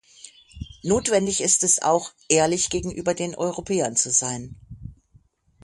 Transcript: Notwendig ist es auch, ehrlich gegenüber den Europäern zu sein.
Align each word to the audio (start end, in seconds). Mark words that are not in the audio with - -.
Notwendig 0.81 1.41
ist 1.41 1.63
es 1.63 1.79
auch, 1.83 2.11
ehrlich 2.27 2.71
gegenüber 2.71 3.13
den 3.13 3.35
Europäern 3.35 3.95
zu 3.95 4.09
sein. 4.09 4.55